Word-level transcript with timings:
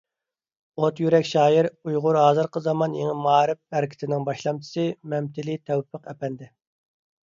ئوت 0.79 1.01
يۈرەك 1.03 1.27
شائىر، 1.31 1.69
ئۇيغۇر 1.91 2.19
ھازىرقى 2.21 2.65
زامان 2.69 2.97
يېڭى 3.03 3.15
مائارىپ 3.29 3.63
ھەرىكىتىنىڭ 3.79 4.29
باشلامچىسى 4.33 4.91
مەمتىلى 5.17 5.63
تەۋپىق 5.71 6.07
ئەپەندى. 6.15 6.55